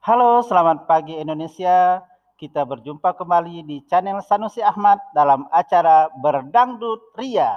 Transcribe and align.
Halo, 0.00 0.40
selamat 0.40 0.88
pagi 0.88 1.12
Indonesia. 1.12 2.00
Kita 2.40 2.64
berjumpa 2.64 3.12
kembali 3.20 3.68
di 3.68 3.84
channel 3.84 4.24
Sanusi 4.24 4.64
Ahmad 4.64 4.96
dalam 5.12 5.44
acara 5.52 6.08
Berdangdut 6.24 7.12
Ria. 7.20 7.52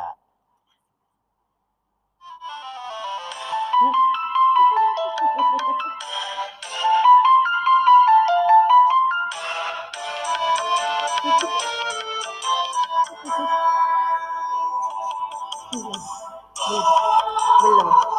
Belum. 17.63 18.12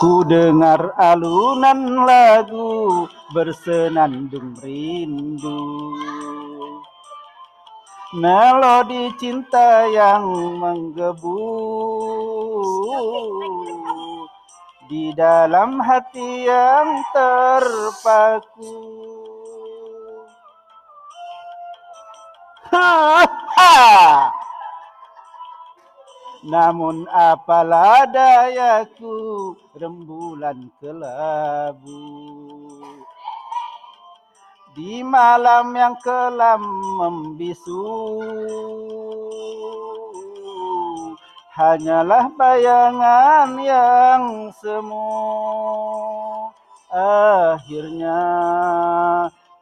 Ku 0.00 0.24
dengar 0.24 0.96
alunan 0.96 2.08
lagu 2.08 3.04
bersenandung 3.36 4.56
rindu. 4.64 5.60
Melodi 8.16 9.12
cinta 9.20 9.84
yang 9.92 10.24
menggebu 10.56 11.44
Di 14.88 15.12
dalam 15.12 15.84
hati 15.84 16.48
yang 16.48 17.04
terpaku. 17.12 18.72
Ha 22.72 23.28
ha 23.28 24.39
namun 26.40 27.04
apalah 27.12 28.08
dayaku 28.08 29.52
rembulan 29.76 30.72
kelabu. 30.80 32.00
Di 34.72 35.02
malam 35.02 35.74
yang 35.74 35.98
kelam 35.98 36.62
membisu 36.96 37.84
Hanyalah 41.50 42.30
bayangan 42.38 43.58
yang 43.60 44.48
semu. 44.56 45.12
Akhirnya 46.88 48.22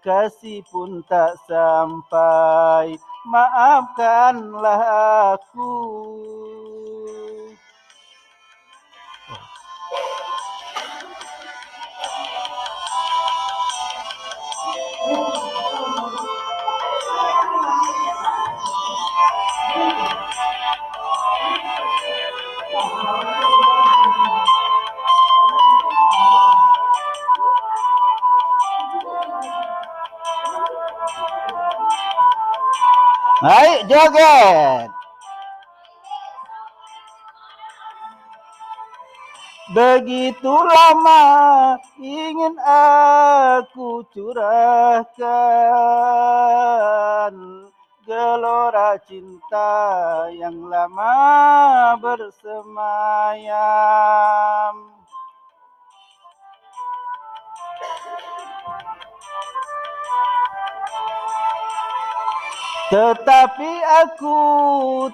kasih 0.04 0.62
pun 0.70 1.02
tak 1.10 1.34
sampai 1.48 2.94
Maafkanlah 3.28 4.82
aku 5.36 5.74
Baik, 33.38 33.86
joget. 33.86 34.90
Begitu 39.70 40.48
lama 40.48 41.22
ingin 42.02 42.58
aku 42.66 44.02
curahkan 44.10 45.22
gelora 48.02 48.98
cinta 49.06 50.26
yang 50.34 50.58
lama 50.66 51.14
bersemayam. 52.02 53.46
Tetapi 62.88 63.72
aku 63.84 64.40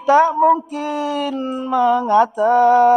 tak 0.07 0.31
mungkin 0.39 1.35
mengatakan 1.67 2.95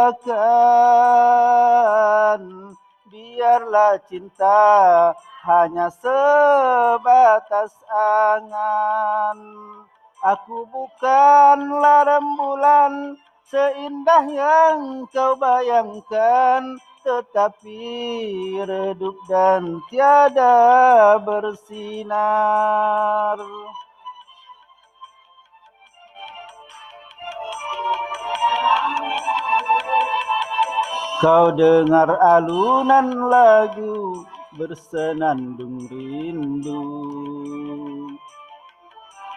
Biarlah 3.08 3.98
cinta 4.06 5.10
hanya 5.46 5.90
sebatas 5.94 7.70
angan. 7.90 9.38
Aku 10.22 10.66
bukanlah 10.70 12.02
rembulan 12.06 13.14
seindah 13.46 14.26
yang 14.26 15.06
kau 15.14 15.38
bayangkan 15.38 16.78
Tetapi 17.06 17.82
redup 18.62 19.14
dan 19.30 19.82
tiada 19.90 21.18
bersinar 21.22 22.18
Kau 31.18 31.50
dengar 31.50 32.14
alunan 32.22 33.26
lagu 33.26 34.22
bersenandung 34.54 35.82
rindu. 35.90 36.78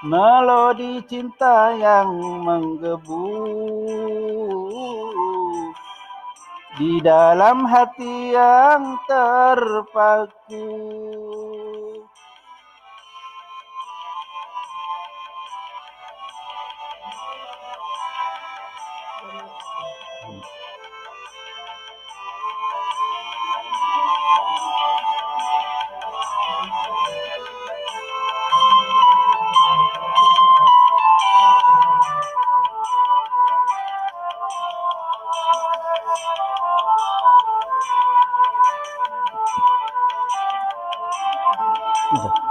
Melodi 0.05 1.01
cinta 1.09 1.73
yang 1.77 2.09
menggebu 2.45 3.29
Di 6.77 7.01
dalam 7.01 7.65
hati 7.65 8.33
yang 8.33 8.97
terpaku 9.09 10.69
دو 42.11 42.50